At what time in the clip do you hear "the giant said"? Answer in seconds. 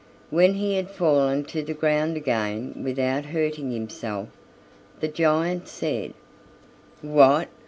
4.99-6.15